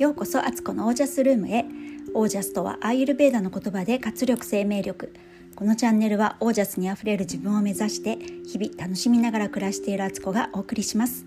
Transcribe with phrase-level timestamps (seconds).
[0.00, 1.66] ようこそアツコのオージャスルームへ。
[2.14, 5.12] オージャスとはアーユルベーダの言葉で活力生命力。
[5.54, 11.26] このチャンネルはオージャスにあふれる自分を目指して日々楽しみながら暮らしているアツコがお送りします。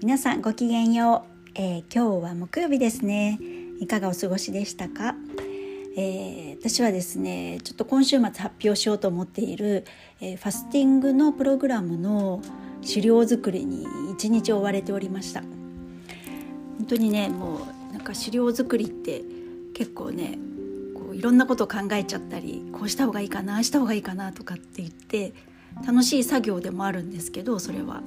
[0.00, 3.38] 皆さんごきげんよう、えー、今日は木曜日ですね。
[3.78, 5.14] いかがお過ごしでしたか？
[5.96, 9.84] えー、私はですねちょっと今週末発表しようと思っている、
[10.20, 12.42] えー、ファスティングのプログラムの
[12.80, 15.44] 資料作りに一日追われておりました。
[16.78, 19.22] 本当にねもうなんか資料作りって
[19.74, 20.38] 結構ね
[20.94, 25.34] こういろんなことを考えちゃったりこうした方がいいかなあした方がいいかなとかって言って
[25.86, 28.02] 楽しい作業でもあるんですけどそれは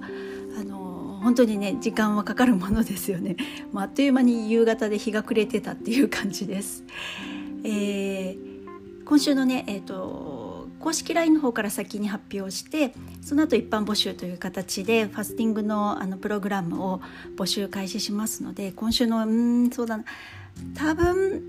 [0.60, 3.36] あの本当にね時間はかかるものですよね、
[3.74, 6.84] まあ、あっという間に夕方で日が暮れてたっていう感じです。
[7.64, 10.35] えー、今週のね、えーと、
[10.86, 12.94] 公式 LINE の方から先に発表して
[13.24, 17.02] その後一般募集という形でファスティングのあのプログラムを
[17.36, 20.04] 募集開始しますので今週のうんそうだな。
[20.76, 21.42] 多分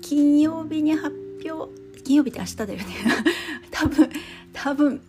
[0.00, 1.70] 金曜日に発表
[2.04, 2.84] 金曜日って明日だよね。
[3.70, 4.08] 多分
[4.54, 5.00] 多分。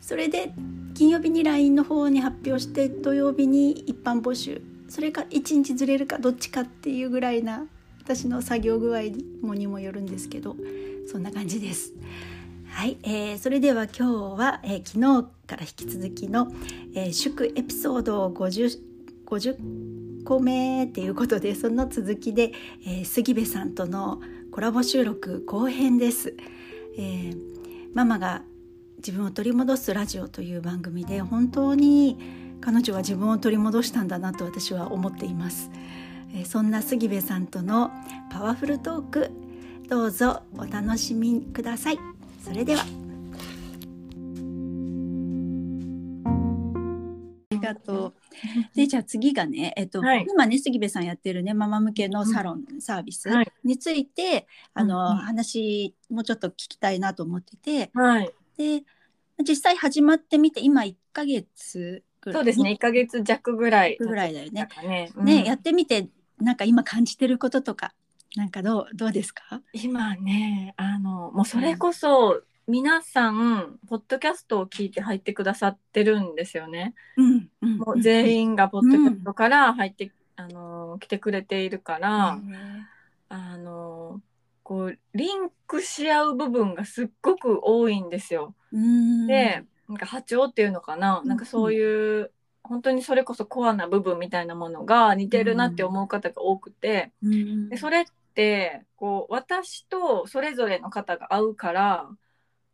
[0.00, 0.52] それで
[0.94, 4.62] 金曜日に LINE の方に発表して土曜日に一般募集。
[4.88, 7.66] それか1日ずれるかどっちかっていうぐらいな
[8.02, 9.02] 私の作業具合
[9.42, 10.56] もにもよるんですけど
[11.06, 11.92] そんな感じです。
[12.72, 13.92] はい、えー、それでは今
[14.34, 16.50] 日は、えー、昨日から引き続きの、
[16.96, 18.78] えー、祝エピソード 50,
[19.26, 22.52] 50個目っていうことでその続きで、
[22.84, 26.34] えー、杉部さんとのコラボ収録後編です。
[26.98, 27.36] えー、
[27.94, 28.42] ママが
[28.96, 32.18] 自分を取り戻すラジオという番組で本当に
[32.60, 35.70] 彼女は自分を取り戻したんだなと私は思っています。
[36.46, 37.90] そんな杉部さんとの
[38.32, 39.30] パワフルトーク
[39.88, 42.11] どうぞお楽しみください
[42.42, 42.82] それでは。
[47.50, 48.14] ありがとう。
[48.74, 53.28] でじゃあ次がね、えっと、はい、今ね杉部さんやってるねママ向けのサロン、うん、サービス
[53.62, 58.84] について、あの、うん、話もうちょっと聞きたいなと思ってて、はい、で
[59.46, 64.68] 実際始まってみて今1ヶ月そうですね1ヶ月弱ぐらいぐらいだよね。
[64.82, 65.12] ね。
[65.16, 66.08] うん、ねやってみて
[66.40, 67.94] なんか今感じてることとか
[68.36, 69.60] なんかどうどうですか？
[69.72, 76.94] 今ねあのもうそれこそ、皆さんポッドキャストを聞いて入ってくださってるんですよね。
[77.16, 82.38] うんうん、もう全員がポッドキャストから入って、あの来てくれているから、
[83.28, 84.20] あの
[84.62, 88.54] こうリンクし合う部分がすっごく多いんですよ。
[88.72, 92.30] でなんか波長っていうのかな、なんかそういう
[92.62, 102.16] 本当にそれこそコアな部分みたいなものが似てるなって思う方が多くて、うん、でそれってこう私とそれぞれの方が合うからっ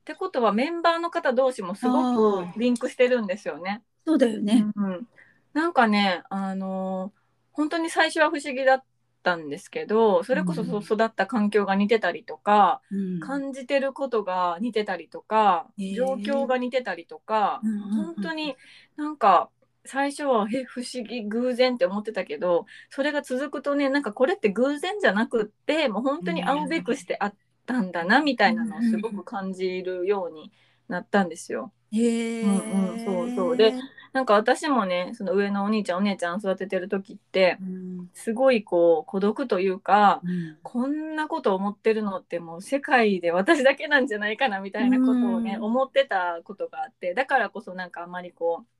[0.05, 3.83] てことはメンバーの方同士もすごくリンクしてるんですよね。
[4.07, 5.07] そうだよね、うん、
[5.53, 7.13] なんかねあの
[7.53, 8.85] 本当に最初は不思議だっ
[9.23, 17.61] たんですけどそれこそ育った環境が似てたりとか、うん、感じてることが似てたりとか、状況が似てたりとか、
[17.93, 18.57] 本当に
[18.97, 19.51] なんか
[19.89, 27.35] 最初はえ不思議偶然って思ってたけどそれが続くとねなんかこれって偶然じゃなくってもう本当に会うべくしてあっ
[27.65, 30.53] たんだなみたいなのをすごく感じるように
[30.89, 31.73] なったんですよ。
[31.93, 33.57] へうんうん、そうそう。
[33.57, 33.73] で
[34.13, 48.78] なんか私もねその上のお兄ちゃんお姉ちゃん育ててる時って、うん、すごいこう孤独というか、うん、こんなこと思ってるのってもう世界で私だけなんじゃないかなみたいなことをね、うん、思ってたことがあってだからこそなんかあんまりこう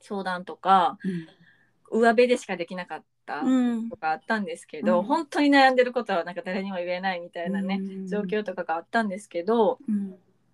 [0.00, 0.98] 相談とか、
[1.92, 3.42] うん、上辺でしかできなかった
[3.90, 9.78] とかあったんですけど、うん、本当に悩んでることはなんか誰にも言えないみたいなね、うん、状況とかがあったんですけど、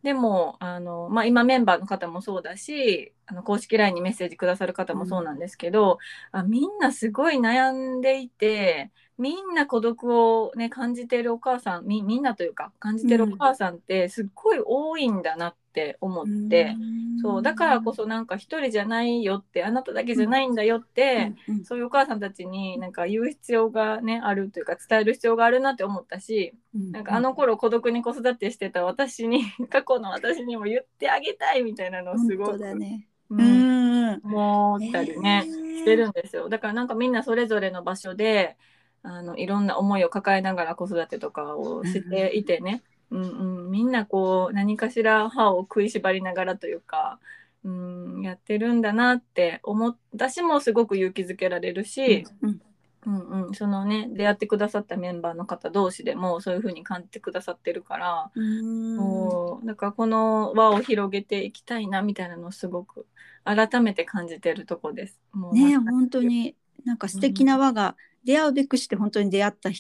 [0.03, 5.99] でもあの、まあ、今メンバーの方もそうだしあの公式 LINE にメッセージくださる方もそうなんですけど、
[6.33, 16.75] あみんなすごい悩んでいてみんな孤独をね感じてるお母さんみんなというか感じてるお母さんってすっごい多いんだなって思って、
[17.19, 32.59] うそうだからこそなんか一人じゃないよってあなただけじゃないんだよって、うんそういうお母さんたちになんか言う必要がねあるというか伝える必要があるなって思ったし、うん、なんかあの頃孤独に子育てしてた私に 過去の私にも言ってあげたいみたいなのをすごく。
[32.75, 33.07] ね。
[33.29, 36.49] うん、思ったりね、えー、してるんですよ。
[36.49, 38.57] だからなんかみんなそれぞれの場所で
[39.03, 47.19] あのいろんな思いを抱えながら子育てとかをしていてね、うんうん、みんなこう何かしら歯を食いしばりながらというか、
[47.65, 52.61] うん、やってるんだなって思私もすごく勇気づけられるし、うん、
[53.07, 53.47] うん。
[53.47, 63.07] うん、そのね出会ってくださったメンバーの方同士でもそういう風に感じてくださってるからうだからこの輪を広げていきたいなみたいなのをすごく
[63.45, 65.21] 改めて感じてるとこです。
[65.33, 66.57] もうね本当に。
[66.85, 69.71] なんか素敵な輪が出会うべくして本当に出会った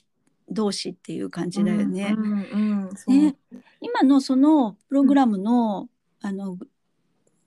[0.48, 2.14] 同士っていう感じだよね。
[2.16, 3.36] うんね。
[3.80, 5.88] 今のそのプログラムの,、
[6.22, 6.58] あの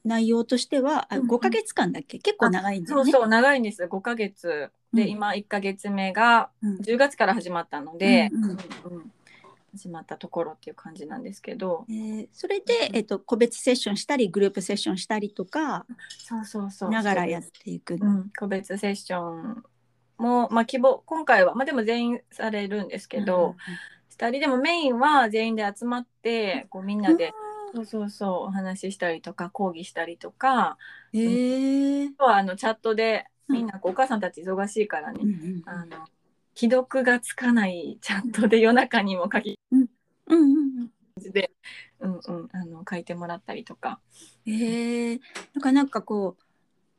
[0.03, 2.19] 内容としては、うん、5か月間だっけ？
[2.19, 3.11] 結構長いんだよね。
[3.11, 3.83] そうそう長いんです。
[3.83, 4.71] 5か月。
[4.93, 8.51] で、うん、今1か月目が10月から始まったので、うんうん。
[8.51, 8.53] う
[8.99, 9.11] ん
[9.71, 15.85] 始まったところっていう感じなんですけど、えー、それで、えーと、個別セッションしたりグループセッションしたりとか
[16.17, 16.89] そうそうそう。
[16.89, 19.63] ながらやっていく、うん、個別セッション
[20.19, 27.31] も、まあ、希望今回は、まあ、でも全員されるんですけど、うん、2人でもメインは全員で集まってこうみんなで、
[27.73, 30.77] そうそうそうお話ししたりとか講義したりとか、
[31.13, 36.05] えー、はあのチャットでみんなこうお母さんたち忙しいからね、うんうん、あの
[36.55, 39.85] 既読がつかないチャットで夜中にも書き、うん
[40.27, 41.31] うんうん。
[41.31, 41.51] で、
[41.99, 43.99] うんうん、あの書いてもらったりとか。
[44.45, 45.19] えー、
[45.53, 46.35] なんかなんかこ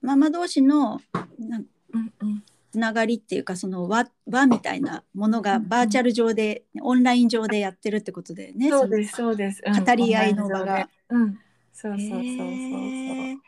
[0.02, 1.00] うママ同士の
[1.38, 8.70] なんうんうんつながりっていうかその輪輪みたいなものがバーチャル上で、うん、オンライン上でやってるってことだよね。
[8.70, 9.62] そうですそうです。
[9.62, 10.88] 語り合いの場が。
[11.08, 11.38] うん、
[11.72, 13.40] そうそうそうそうそう。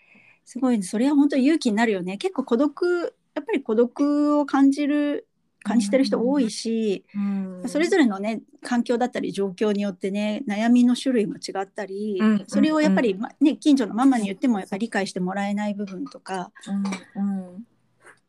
[0.45, 2.17] すごい、ね、それは本当勇気になるよね。
[2.19, 5.27] 結構孤独やっぱり孤独を感じる
[5.65, 16.51] 感じてる人多いし、うん、それぞれのね環境だったり状況によってね悩みの種類も違ったり、うん、それをやっぱり、ま、ね、近所のママに言ってもやっぱり理解してもらえない部分とか、
[17.17, 17.65] うん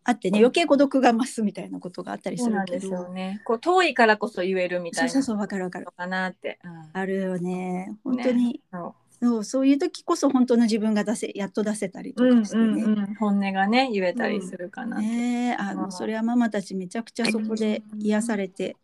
[0.05, 5.85] あってね余計孤独が増すみたいなことがあったりするけど、ね、こう遠いからこそ言えるみたいなそうそうわかるわかる。
[5.95, 7.95] かなって、うん、あるよね。
[8.03, 8.95] 本当に、ね、そ
[9.38, 9.44] う。
[9.44, 18.75] そういう時こそ本当の自分が出せやっと出せたりとかしてね、うんうんうん、本音がね言えたりするかな、うん、ねあのそれはママたちめちゃくちゃそこで癒されて、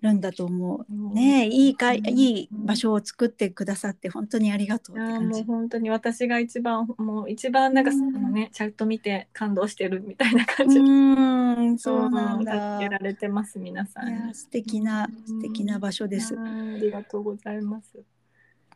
[0.00, 1.14] るんだと思う。
[1.14, 5.44] ねいいか、いい場所を作ってくださって本当にありがとうって感じ。
[5.44, 10.78] もう本当に私が一番もう一番なんかそのね、チャット見て感動してるみたいな感じ。
[10.78, 12.78] うんそうなんだ。
[12.78, 14.34] 助けられてます皆さん。
[14.34, 16.36] 素敵な素敵な場所です。
[16.38, 16.44] あ
[16.80, 18.02] りがとうございます。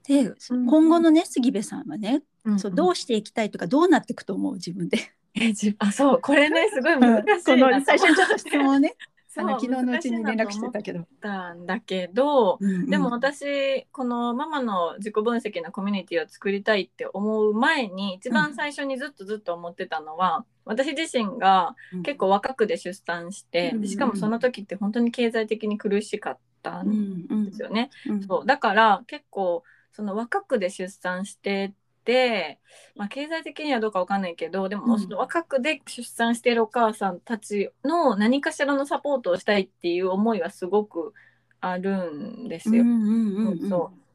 [0.07, 2.23] で、今後のね杉部さんはね、
[2.59, 4.99] そうどうしていきたいとかどうなっていくと思う自分で。
[5.37, 8.95] えじあそうこれねすごい難しいこの最初にちょっと質問をね
[9.37, 11.07] あの昨日のうちに連絡してたけど。
[11.21, 27.91] たんだけど、うんうん、でも私このママの自己分析のコミュニティを作りたいって思う前に一番最初にずっとずっと思ってたのは、うん、私自身が結構若くで出産して、うん、しかもその時って本当に経済的に苦しかったんですよね。
[28.07, 28.47] うんうん、そう。
[28.47, 31.73] だから結構その若くで出産して、
[32.95, 41.15] まあ、経済的にはどうかわかんないけどでも、うん、若くで出産しているお母さんたちの何かしらのサポートをしたいっていう思いはすごく
[41.61, 42.85] あるんですよ。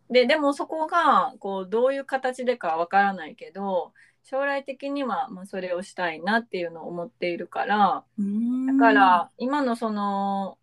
[0.10, 3.94] ででもそこがこうどういう形でかわからないけど
[4.24, 8.04] 将来的にはまあそれをしたいなっていうのを思っているから。
[8.68, 10.59] だから今のその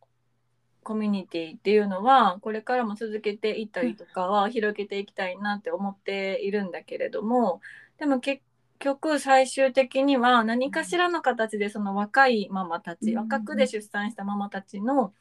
[0.87, 7.61] コミュニティっていうのはこれからも続けていったりとかは広げていきたいなって思っているんだけれども
[7.99, 8.41] でも結
[8.79, 15.13] 局最終的には何かしらの形でその若いママたち若くで出産したママたちの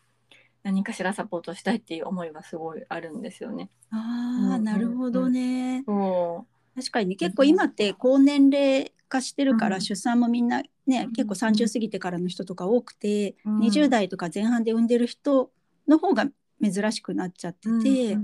[0.62, 3.70] 何かしらサポートしたいっていう思いはすごいあるんですよね。
[3.90, 5.84] ああ、なるほどね。
[5.88, 15.52] そう確かに、ね、結構今って高年齢化してるから、出産もみんなね、結構30過ぎてからの人とか多くて、うん、20代とか前半で産んでる人
[15.88, 16.28] の方が
[16.62, 18.18] 珍しくなっちゃってて、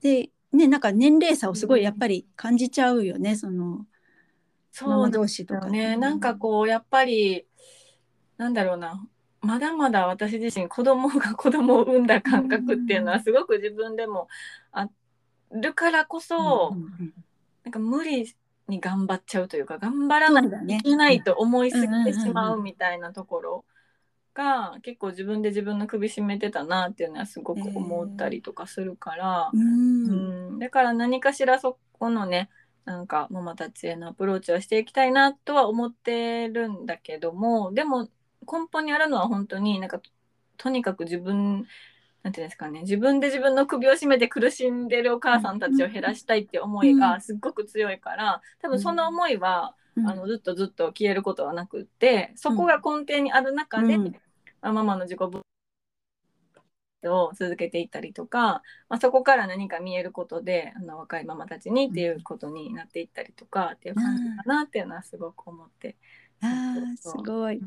[0.00, 3.86] でねなんか年齢差をすごいやっぱり感じちゃうよね、その
[4.82, 5.68] ママ同士とか。
[5.68, 5.96] ね。
[5.96, 7.46] なんかこうやっぱり
[8.36, 9.06] なんだろうな。
[9.40, 14.26] まだまだ私自身子供が子供を産んだ感覚っていうのはすごく自分でも
[14.72, 14.88] あ
[15.54, 16.76] るからこそ、
[17.64, 18.34] なんか無理
[18.68, 23.64] に頑張っちゃうというか頑張らないといけないと思いすぎてしまうみたいなところ
[24.34, 29.64] が結構自分で自分の首絞めてたなっていうのはすごく思ったりとかするから、えー、う
[30.56, 30.58] ん。
[30.58, 32.50] だから何かしらそこのね
[32.84, 38.08] なんかママたちへのアプローチをしていきたいなとは思ってるんだけどもでも
[38.42, 40.00] 根本にあるのは本当になんか
[40.56, 41.66] とにかく自分
[42.24, 42.80] なんていうんですかね。
[42.80, 54.14] 自分で自分の首を絞めて苦しんでるお母さんたちを減らしたいって思いがすっごく強いから多分その思いは、うん、あのずっとずっと消えることはなくってそこが根底にある中で、うん、
[54.62, 55.42] ママの自己分
[57.10, 65.96] を続けていったりとか、まあ、そこから何か見えることであの若いママたちにっていうことになっていったりとかっていう感じかなっていうのはすごく思って。
[66.40, 67.60] あすごい、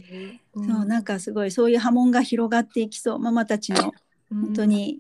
[0.54, 3.20] うん、そうなんかすごいそういう波紋が広がっていきそう。
[3.20, 3.94] ママたちの
[4.30, 5.00] 本当に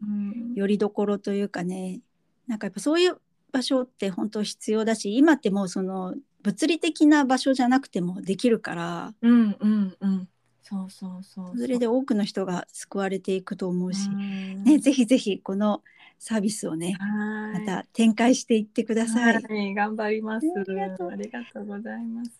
[0.55, 1.99] よりどころというかね、
[2.47, 3.17] なんかやっぱそういう
[3.51, 10.29] 場所って本当必要だし今ってもうその物理的な場所じゃなくてもできるから、うんうんうん、
[10.61, 15.81] そうそうそうそれで多くの人が救われていくと思うし、ね、ぜひぜひこの
[16.19, 19.33] サービスをねまた展開していってください。
[19.33, 20.47] はい、頑張ります。
[20.55, 21.65] ありがとう。
[21.65, 22.31] ございます。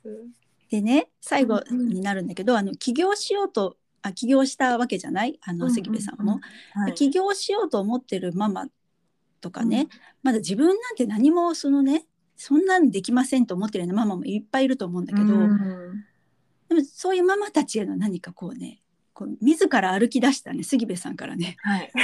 [0.70, 5.40] でね最後になるんだけど、うん、あの起業しようとあ起業したわけじゃない？
[5.42, 6.40] あの関部さんも、
[6.74, 8.68] はい、起業しようと思ってるママ
[9.42, 9.88] とかね、うん、
[10.24, 16.06] まだ自分なんて何もそのねそんなんできませんと思ってるようなママもいっぱいいると思うんだけど、うん、
[16.70, 18.82] でもそういうママたちへの何かこうね
[19.14, 21.92] こう自ら歩き出したね杉部さんからね、はい、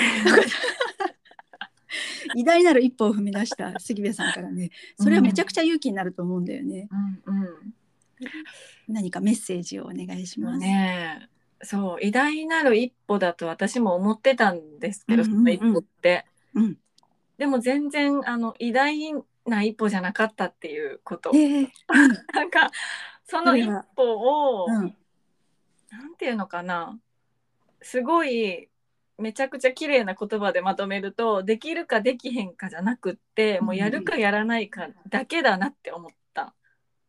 [2.36, 4.72] 偉大なる一歩を踏み出した杉部さんからね。
[5.00, 6.88] それはめちゃくちゃ勇気になると思うんだよね。
[7.25, 7.50] うんうん、
[8.88, 10.60] 何かメッセージをお願いします。
[10.60, 11.29] ね
[11.63, 16.25] そう偉大なる一歩だと私も思ってたんですけど、うんうんうん、その一歩って。
[16.53, 16.77] うん、
[17.38, 19.13] でも全然あの偉大
[19.46, 21.32] な一歩じゃなかったっていうこと。
[21.34, 21.38] え。
[21.38, 21.70] ー、
[22.34, 22.72] なんか
[23.25, 24.96] その一歩を、うん、
[25.91, 27.00] なんていうのかな。
[27.82, 28.70] すごい
[29.17, 36.53] めちゃくちゃ綺麗な言葉でまとめるとできるかできへんかじゃなくってもうやるかやらないかだけだなって思ったん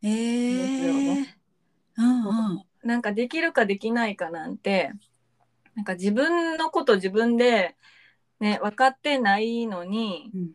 [0.02, 1.36] ですよね。
[1.96, 2.00] え。
[2.00, 4.92] ー、うんうんなんかできるかできないかなんて
[5.74, 7.74] なんか自分のこと自分で、
[8.40, 10.50] ね、分かってないのに、うん、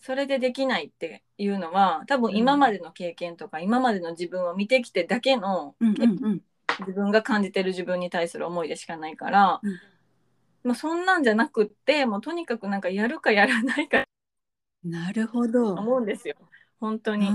[0.00, 6.42] それでできないっていうのは多分今までの経験とか、うん、今までの自分を見てきてだけの、うんうんうん、
[6.80, 9.80] 自分が感じてる自分に対する思いでしかないから、うん、
[10.64, 14.04] まあ、そんなんじゃなくってもうとにかくなんかやるかやらないか
[14.84, 15.74] なるほど。
[15.74, 16.34] 思うんですよ
[16.82, 17.28] 本当に。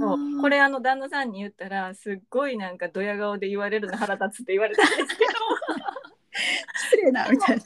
[0.00, 0.40] そう。
[0.42, 5.32] これあの旦那さんに言ったらすっごいなんかドヤ顔で言われるの腹立つって言われたんですけど。
[6.74, 7.62] 失礼なみたいな。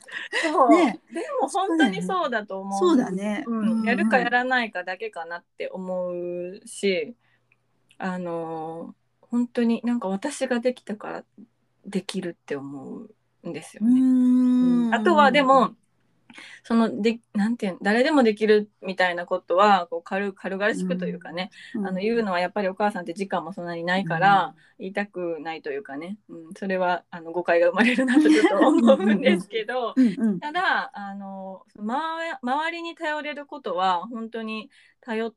[0.53, 2.79] そう、ね、でも本当にそうだと思う。
[2.79, 7.17] そうだね、うん、やるかやらないかだけかなって思うし、
[7.99, 11.25] あの本当になんか私ができたから
[11.85, 13.07] できるって思
[13.43, 14.01] うんですよね。
[14.01, 14.95] うん。
[14.95, 15.75] あとはでも
[16.63, 29.95] そのでなんていう誰でもできるみたいなことはこう軽軽々しくというかね、うん、あの言うのはやっぱりお母さんって時間もそんなにないから、言いたくないというかね、うん、それはあの誤解が生まれるなとちょっと思うんですけど
[30.41, 34.71] ただあの周りに頼れることは本当に
[35.01, 35.35] 頼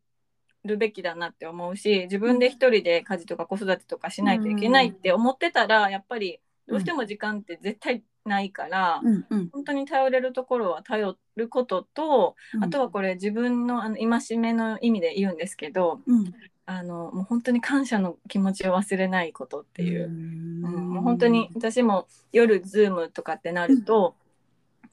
[0.63, 16.33] るべきだなって思うし自分で一人で家事とか子育てとかしないといけないって思ってたらやっぱりどうしても時間って絶対ないから、うんうん、本当に頼れるところは頼ることと、うん、あとはこれ自分のあの戒めの意味で言うんですけど、うん、
[16.65, 20.89] あのもう本当に感謝の気持ちを忘れないことっていう,、うん。
[20.89, 24.15] もう本当に私も夜ズームとかってなると、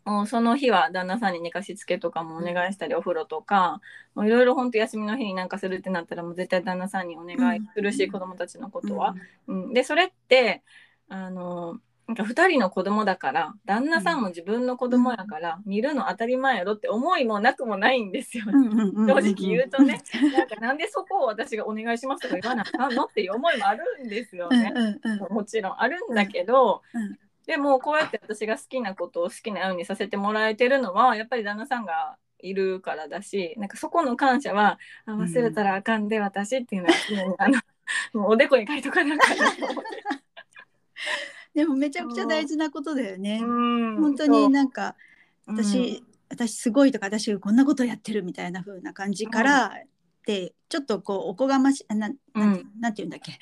[0.04, 3.80] もうその日は旦那さんに寝かしつけとかもお願いしたり、お風呂とか
[4.16, 9.14] いろいろ本当休みの日になんかするってなったらもう絶対旦那さんにお願いするし、子供たちのことは。
[9.46, 9.72] うん。
[9.72, 10.64] でそれって
[11.08, 11.78] あの
[12.10, 18.52] なんか2人の子供だから旦那さんも自分の子供やから、見るの当たり前やろって思いもなくもないんですよ、ね、
[19.06, 20.02] 正直言うとね。
[20.36, 24.74] なんかなんでそこを私がお願いしますとか言わなあかんのっていう思いもあるんですよね、
[25.30, 26.82] もちろんあるんだけど、
[27.46, 36.94] でもこうやって私が好きなことを好きなようにさせてもらえてるのはやっぱり旦那さんがいるからだしなんかそこの感謝はあ忘れたらあかんで私っていうのは、
[37.38, 37.60] あの
[38.14, 39.90] もうおでこに書いとかなかなと思って。
[41.54, 43.40] でもめちゃくちゃ大事なことだよね。
[43.40, 44.94] 本当になんか
[45.46, 49.72] 私、私すごいとか私こんなことやってるみたいな風な感じから、
[50.26, 52.20] でちょっとこうおこがましななんて,、
[52.78, 53.38] なんて言うんだっけ。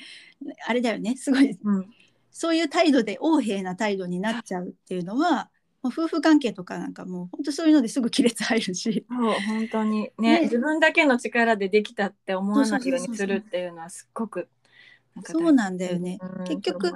[0.67, 1.87] あれだよねすごい、うん、
[2.31, 5.51] そういう態度で横柄な態度になっちゃうっていうのは
[5.83, 9.05] 夫婦関係とかなんかもう本当そういうのですぐ亀裂入るし。
[9.09, 10.11] そう本当に。
[10.19, 14.49] ね、ね、自分だけの力でできたって思わないようにするっていうのはすっごく
[15.25, 16.93] そうなんだよね、結局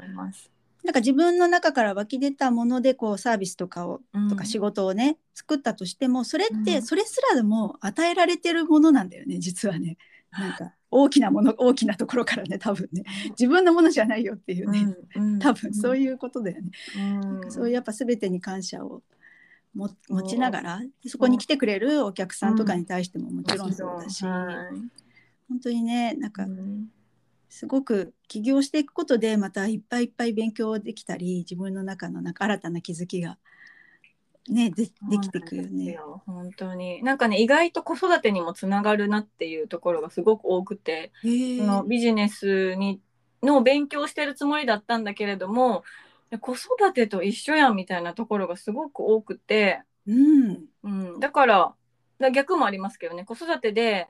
[0.84, 9.96] なんか自分の中から湧き出たものでこうサービスとかを、とか仕事をね作ったとしてもそれってそれすらでも与えられてるものなんだよね実はね。
[10.32, 13.04] なんか大きなもの大きなところからね多分ね。
[13.30, 14.96] 自分のものじゃないよっていうね、
[15.40, 16.70] 多分そういうことだよね。
[16.96, 19.02] なんかそういうやっぱ全てに感謝を
[19.74, 26.46] も持ちながらそこに来てくれるお客さんとかに対してももちろんそうだし、本当にねなんか、
[27.52, 33.36] すごく起業していくことでまたいっぱいいっぱい勉強できたり自分の中のなんか新たな気づきが
[34.48, 35.98] ねでできてくよね。
[36.24, 37.02] 本当に。
[37.02, 43.02] なんかね意外と子育てにもつながるなっていうところがすごく多くてそのビジネスに
[43.42, 45.84] の勉強してるつもりだったんだけれども
[46.40, 50.64] 子育てと一緒やんみたいなところがすごく多くて、うん。
[50.84, 51.74] うん、だから
[52.30, 54.08] 逆もありますけどね子育てで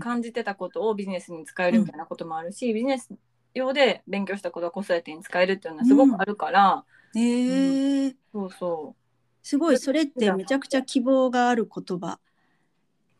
[0.00, 3.10] 感じてたことをビジネスに使えるみたいなこともあるし、うん、ビジネス
[3.54, 6.84] 用で勉強したことは子育てに使えるっていうのはすごくあるから、
[7.14, 9.04] うん、へえ、そうそう。
[9.42, 12.18] すごいそれってめちゃくちゃ希望がある言葉。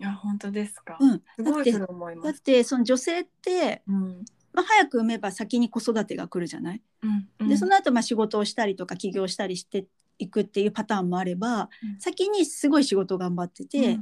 [0.01, 2.33] いや本当ですか、うん、すごいそれ思います。
[2.33, 9.87] だってその女性って、うん、まあ、早く産めば先に子育てが来るじゃない、うんうん、でその後まあ仕事をしたりとか起業したりして
[10.19, 13.85] いくっていうパターンもあれば、うん、先にすごい仕事頑張ってて、うん。
[13.85, 14.01] うん、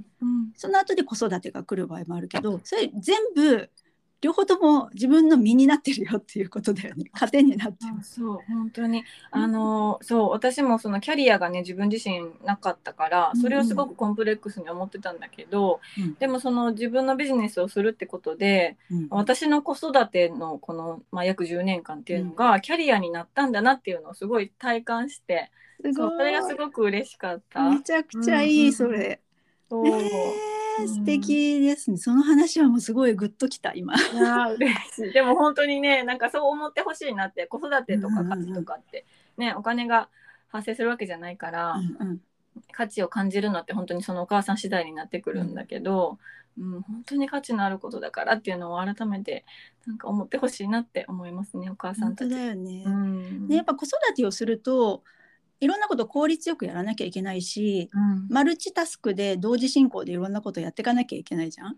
[0.55, 3.71] その後で子育てが来る場合もあるけどそれ全部
[4.23, 7.11] 両方とも自分の身になってるよっていうことだよね。
[7.13, 8.05] 糧になってる。
[8.05, 8.39] そう。
[8.49, 9.05] 本当に。
[9.33, 25.51] あの、そう私もそのキャリアがね自分自身なかったからそれをすごくコンプレックスに思ってたんだけど、うん、でもその自分のビジネスをするってことで、うん、私の子育てのこの、まあ、約10年間っていうのがキャリアになったんだなっていうのをすごい体感して、
[25.83, 27.69] そうそれがすごく嬉しかった。
[27.69, 29.21] めちゃくちゃいい、それ。
[29.69, 29.91] そう、え。
[29.91, 30.52] ー
[30.87, 31.97] 素敵ですね。
[31.97, 33.95] その話はもうすごいグッときた今。
[33.95, 35.13] いや嬉しい。
[35.13, 39.05] でも本当にね、なんかそう思ってほしいなって、子育てとか家事とかって
[39.37, 40.09] ね、お金が
[40.49, 42.21] 発生するわけじゃないから、うんうん、
[42.73, 46.19] 価値を感じるのって本当にそのお母さん次第になってくるんだけど、
[46.59, 49.45] うん、うん、本当に価値のあることだからっていうのを改めて
[49.87, 52.31] なんか思ってほしいなって思いますね、お母さんたち。
[52.31, 52.83] だよね。
[52.87, 55.03] うん、ねやっぱ子育てをすると。
[55.63, 61.69] いろんなこと効率よくやらなきゃいけないし、うん、マルチタスクで同時進行でいろんなことやっていかなきゃいけないじゃん。
[61.69, 61.77] うん、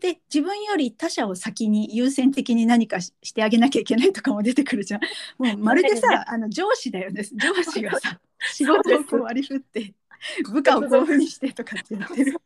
[0.00, 5.00] で自分より他者を先に優先的に何かしてあげなきゃいけないとかも出てくるじゃん。
[5.38, 8.20] もうまるでさあの上司だよね上司がさ
[8.52, 9.94] 仕事をこう割り振って
[10.52, 12.38] 部下をこういうふうにしてとかってやってる。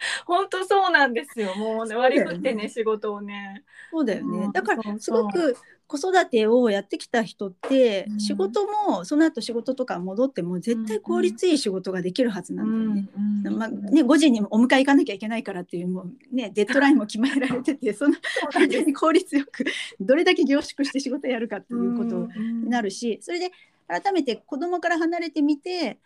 [0.26, 1.54] 本当そうなんですよ。
[1.56, 3.64] もうね割り振ってね、ね、仕事をね。
[3.90, 4.48] そうだよね。
[4.52, 13.08] だからすごく子育てをやってきた人って、うん、仕事もその後仕事とか戻っても絶対効率いい仕事ができるはずなんだよね。
[13.44, 18.14] うん、まあ、ね5時にお迎え行かなきゃいけないからっていうもう、ね、 デッドラインも決められててその
[18.54, 19.64] 間に効率よく
[19.98, 23.50] どれだけ凝縮して仕事やるかっていうことになるしそれで
[23.88, 25.98] 改めて子供から離れてみて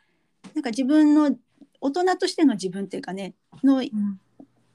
[0.54, 1.36] なんか自分の
[1.84, 3.82] 大人としての自分っていうかねの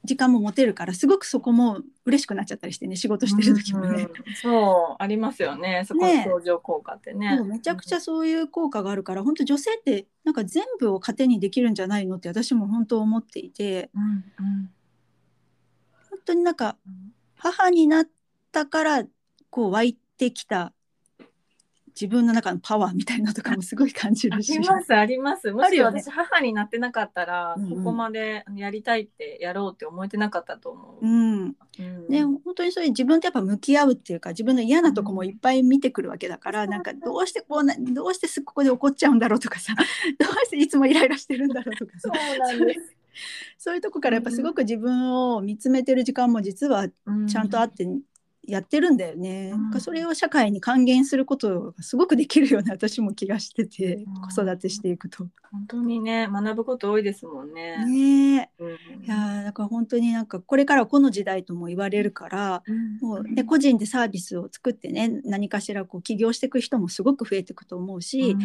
[0.03, 5.85] 時間も持てるからすごくそこも嬉しくなっちゃったりしてね仕事してる時もね、うん、そうありますよね。
[5.87, 14.05] そこの相乗効果ってね、ね、めちゃくちゃそういう効果があるから本当女性ってなんか全部を糧にできるんじゃないのって私も本当思っていて、うんう
[14.47, 14.69] ん、
[16.11, 16.77] 本当になんか
[17.35, 18.05] 母になっ
[18.51, 19.03] たから
[19.49, 20.73] こう湧いてきた
[21.99, 24.53] 自分の中のパワーみたいなとかもすごい感じるし。
[24.55, 25.51] ありますあります。
[25.51, 31.05] もし私、母になってなかったら、ここまでやりたいってやろうって思えてなかったと思う。
[31.05, 31.55] うん。
[31.79, 39.73] うん、ね本当にそういう自分とやっぱ向き合うっていうか自分の嫌なとこもいっぱい見てくるわけだから、うん、なんかどうしてこうなどうしてすここで怒っちゃうんだろうとかさ
[40.19, 42.11] どうしていつもイライラしてるんだろうとかさ。
[42.13, 42.95] そうなんです。
[43.57, 47.85] そういうとこからやっぱすごく自分を見つめてる時間も実はちゃんとあって、
[48.49, 55.27] やってるんだよね、うん、それを社会に還元することがすごくできるような私も気がしてて、うん、子育てしていくと。
[55.51, 57.83] 本当にね学ぶこと多いですもんね。
[57.85, 58.69] ね、うん、
[59.03, 62.63] いやだから本当になんかこれからこの時代とも言われるから、
[63.01, 68.35] もうね個人でサービスを作ってね何かしらこう起業していく人もすごく増えていくと思うし、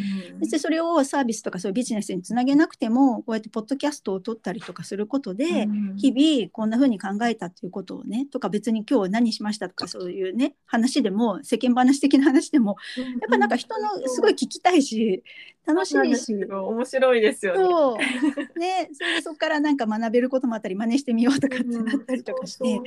[0.40, 15.22] 別にそれをサービスとかそういうビジネスにつなげなくてもこうやってポッドキャストを撮ったりとかすることで、日々こんな風に考えたっていうことをねとか別に今日何しましたとかそういうね話でも世間話的な話でも、やっぱなんか人のすごい聞きたいし
[15.64, 16.35] 楽しいし。
[16.35, 17.64] 面白いですよね。
[17.64, 18.59] そう。
[18.59, 22.80] ねそれでそこからなんか学べることもあったり真似してみようとかってなったりとかして、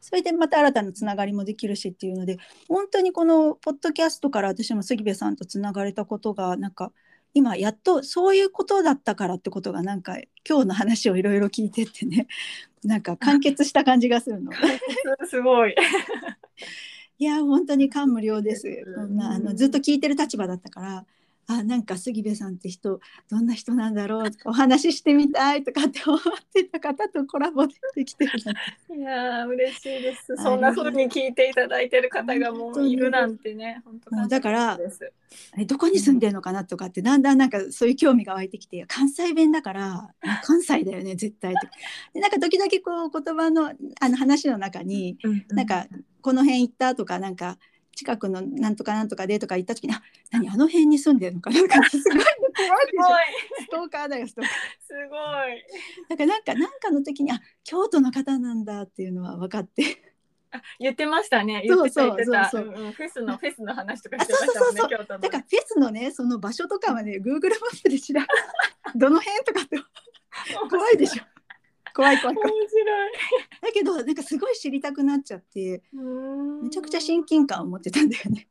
[0.00, 6.90] それでまた新たなつながりもできるしっていうので本当にこのポッドキャストから私も杉部さんとつながれたことがなんか
[7.34, 10.16] 今やっとそういうことだったからってことがなんか
[10.48, 12.28] 今日の話をいろいろ聞いてってね
[12.84, 14.52] なんか完結した感じがするの。
[15.28, 15.74] すごい。
[17.18, 18.68] いや本当に感無量です。
[18.94, 21.06] こんなあのずっと聞いてる立場だったから。
[21.46, 26.20] あなんか杉部さんって人どんな人なんだろうお話ししてみたいとかって思っ
[26.52, 28.32] てた方とコラボできてる
[28.96, 30.36] いや嬉しいです。
[30.36, 34.78] そんな風に聞いていただいてる方がもういるなんてね本当だから
[35.58, 40.08] えどこに住んでるのかなとかってだんだんなんかそういう興味が湧いてきて関西弁だから
[40.44, 41.54] 関西だよね絶対
[42.12, 42.70] でなんか時々
[43.10, 45.86] こう言葉のあの話の中に、うんうん、なんか
[46.20, 47.58] この辺行ったとかなんか
[47.94, 51.56] 近くのなんとかなんとかでとか行った時にあ何あの辺に住んでるのかな？
[51.68, 53.64] かすごい怖いでしょ。
[53.64, 54.54] ストーカーだよストーカー。
[54.86, 55.64] すごい。
[56.08, 60.14] だからなんかなんかの時にあ京都の方なんだっていうのは分かって。
[60.52, 61.62] あ言ってましたね。
[61.66, 62.48] 言ってた言ってた。
[62.48, 64.80] フェスの フェスの話とかしてましたもんね。
[64.80, 68.20] だからフェスのねその場所とかはね Google マップで調べ
[68.94, 69.78] どの辺とかって
[70.70, 71.33] 怖いでしょ。
[71.94, 72.52] 怖い怖い怖い。
[72.52, 73.12] 面白い。
[73.62, 75.82] だけどなんかすごい知りたくなっちゃって
[76.62, 78.48] めちゃくちゃ親近感を持ってたんだよね。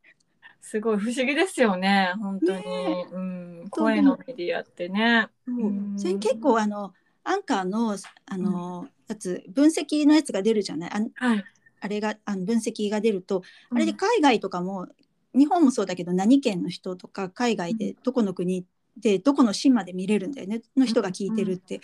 [0.62, 5.28] すごい不思議ですよね本当に、ね、うん、声のメディアってね。
[5.46, 5.52] う。
[5.52, 6.94] ん、それ結構あの
[7.26, 10.90] アンカーのあの、うん、やつ分析のやつが出るじゃない？
[11.20, 11.44] あ,、はい、
[11.82, 14.88] あれがあの分析が出ると、あれで海外とかも
[15.36, 18.66] 日本もそうだけど何県の人とか海外でどこの国
[18.98, 21.82] でどこの市まで見れるんだよねの人が聞いてるって、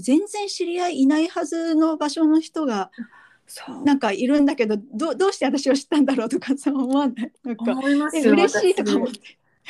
[0.00, 2.90] 全然知り合いいないはずの場所の人が
[3.84, 7.32] なんかいるんだけどどどうして私を知ったんだろうとかそう思わない？
[7.44, 9.20] なんか思います嬉しいとか思って。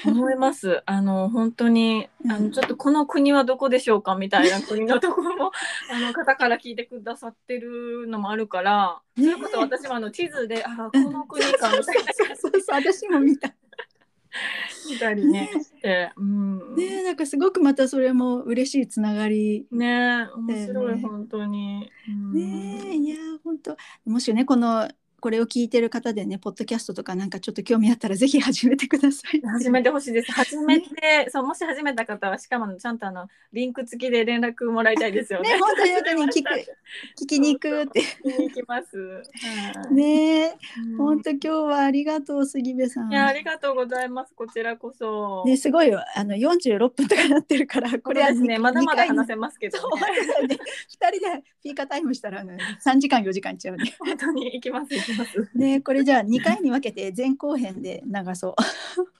[0.04, 0.82] 思います。
[0.84, 5.52] あの本当に、あのちょっとこの国はどこでしょうかみたいな国のところも
[5.90, 12.12] あの方から聞いてくださってるのもあるから、それこそ私もあの地図で、あこの国かみたいな。
[12.36, 13.54] そうそう私も見た。
[14.90, 21.90] 見たりねして、うん、ねなんかすごくまたそれも嬉しいつながりね面白い、本当に、
[22.32, 23.76] ねいや本当。
[24.04, 24.88] もしねこの
[25.20, 29.40] これを聞いてる方でね、ポッドキャストとかなんかちょっと興味あったらぜひ始めてください。
[29.40, 30.30] 始めてほしいです。
[30.32, 35.54] 始めて、ね、そうもし始めた方はしかもちゃんとあのリンク付きで連絡もらいたいですよね。
[35.54, 36.48] ね本当に本当に聞く
[37.22, 38.00] 聞きに行くって。
[38.00, 38.96] 聞きに行きます。
[39.74, 40.58] はい、ね
[40.98, 43.10] 本当今日はありがとう杉部さん。
[43.10, 44.34] いやありがとうございます。
[44.34, 45.44] こちらこそ。
[45.46, 49.78] ねすごいあの四十六分とかなってるからこれはねまだまだ話せますけど、
[50.46, 50.58] ね。
[50.88, 52.44] 人でピーカタイムしたら
[52.80, 53.96] 三、時間四時間いっちゃうね。
[53.98, 55.15] 本当に行きます。
[55.54, 58.54] ねこれじゃあ2回に分けて前後編で流そう。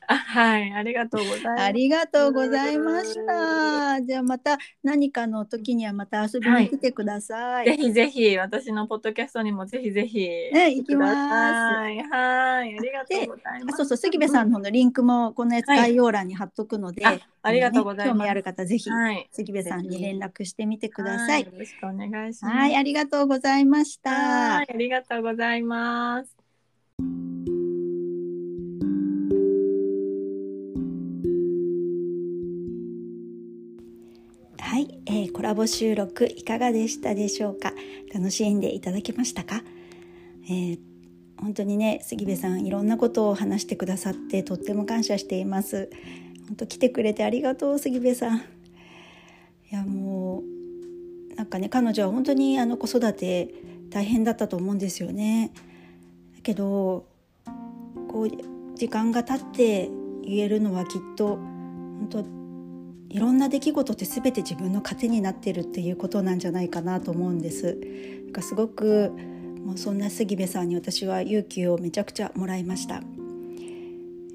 [0.09, 1.63] あはいありがとうございます。
[1.63, 4.03] ありがとうございました。
[4.03, 7.69] じゃあまた何かの時にはまた遊びに来てください。
[7.69, 10.19] はい、ぜひぜひ私のポッドキャストにもぜひぜひ。
[10.53, 11.15] ね行きます。
[11.15, 13.77] はいありがとうございます。
[13.79, 18.19] そうそう杉部さんのリンクもこのやつ概要欄に貼っとくので、はい、ありがとうございます。
[18.19, 21.43] 興味ある方ぜひ、はい、杉部さんに連絡してみてください。
[21.43, 22.57] よろしくお願いします。
[22.57, 24.11] はいありがとうございました。
[24.11, 26.37] はい、ありがとうございます。
[34.87, 37.73] い、えー、コラボ収録いかがでしたでしょうか？
[38.15, 39.63] 楽しんでいただけましたか、
[40.45, 40.79] えー、
[41.39, 45.91] 本当にね杉部さんいろんなことを話してくださってとっても感謝しています。
[46.47, 48.39] 本当来てくれてありがとう杉部さん。
[48.39, 48.43] い
[49.71, 50.43] やも
[51.33, 53.53] うなんかね彼女は本当にあの子育て
[53.91, 55.51] 大変だったと思うんですよね。
[56.37, 57.07] だけど
[58.09, 59.91] こう時間が経って
[60.23, 62.25] 言えるのはきっと本当
[63.09, 67.79] いろんな出来事って全て自分の糧になってるっていうことなんじゃないかなと思うんです。
[68.25, 69.13] なんかすごく
[69.65, 73.03] もうそんな杉部さんに私は勇気をめちゃくちゃもらいました。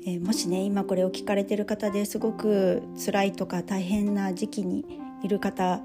[0.04, 4.84] えー、もしね今これを聞かれてる方ですごく辛いとか大変な時期に
[5.24, 5.84] いる方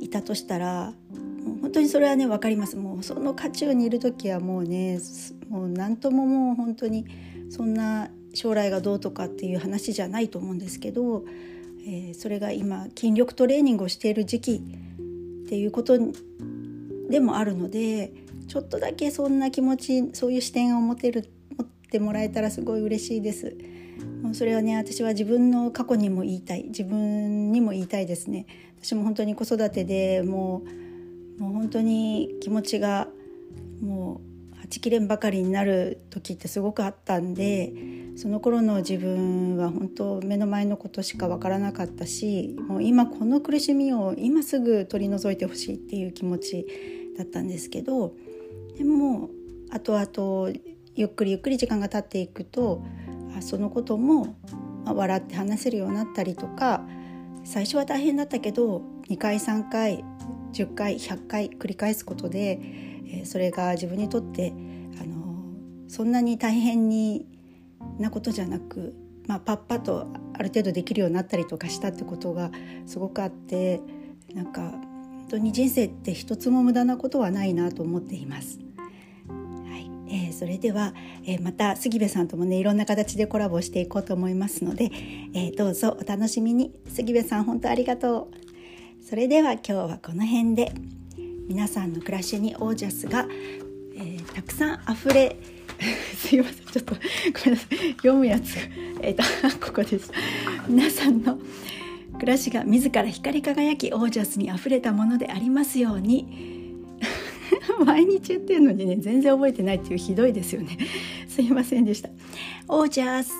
[0.00, 0.92] いたとしたら
[1.44, 4.98] もう本当にそれはね分かりますもうその渦中にいる時はもうね
[5.50, 7.06] もう何とももう本当に
[7.50, 11.24] そんな将来がどうとかっていう話じゃないと思うんですけど
[11.90, 15.98] えー、それが今筋力トレーニングをしている時期っていうこと
[17.08, 18.12] でもあるので
[18.46, 23.56] ちょっとだけそんな気持ちそういう視点を持てる持ってもらえたらすごい嬉しいです。
[24.22, 28.46] もうそれはね私は自分の過去にも言いたい自分にも言いたいですね。
[28.82, 30.62] 私も本当に子育てでも
[31.38, 33.08] うもう本当に気持ちが
[33.80, 34.27] もう
[34.70, 37.72] ちきれんばかりになる時ってすごくあったんで
[38.16, 46.66] その頃の自分は本当目の前のことしか分からなかったしもう今この苦しみを今すぐ取り除いてほしいっていう気持ち
[47.16, 48.14] だったんですけど
[48.76, 49.30] でも
[49.70, 50.58] 後々
[50.94, 52.84] ゆっくりゆっくり時間が経っていくと
[53.40, 54.36] そのことも
[54.84, 56.82] 笑って話せるようになったりとか
[57.44, 60.04] 最初は大変だったけど2回3回
[60.52, 62.60] 10回100回繰り返すことで、
[63.10, 64.52] えそれが自分にとって
[65.00, 65.44] あの
[65.88, 67.26] そんなに大変に
[67.98, 68.94] なことじゃなく、
[69.26, 72.50] まあ、パッパとある程度できるようになったりとかしたってことが
[72.86, 73.80] すごくあって
[74.34, 78.60] なんか本当に人生って一つも無駄なことはないなと思っています。
[79.28, 79.90] はい。
[80.08, 80.94] えー、それでは、
[81.26, 84.90] えー、また杉部さんともねいろんな形でコラボしていこうと思いますので、
[85.34, 86.72] えー、どうぞお楽しみに。
[86.88, 89.04] 杉部さん本当ありがとう。
[89.04, 90.72] それでは今日はこの辺で。
[91.48, 93.26] 皆さんの暮らしにオージャスが、
[93.96, 95.34] えたくさんあふれ
[96.14, 97.00] すいませんちょっとご
[97.46, 97.92] めんなさい。
[97.92, 98.56] 読むやつ
[99.00, 100.12] えっ、ー、とここです。
[100.68, 101.38] 皆さんの
[102.18, 106.58] 暮らしが自ら光り輝きオージャスにあふれたものでありますように。
[107.84, 110.76] 毎日言ってるのにね全然覚えてないっていうひどいですよね。
[111.28, 112.10] すいませんでした。
[112.68, 113.32] オージャス、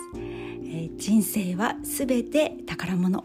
[0.65, 3.25] えー、人生はすべて宝物。